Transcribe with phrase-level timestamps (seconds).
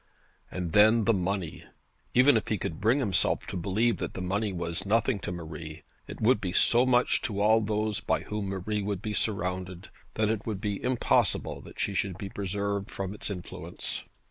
[0.49, 1.63] And then the money!
[2.15, 5.83] Even if he could bring himself to believe that the money was nothing to Marie,
[6.07, 10.27] it would be so much to all those by whom Marie would be surrounded, that
[10.31, 14.05] it would be impossible that she should be preserved from its influence.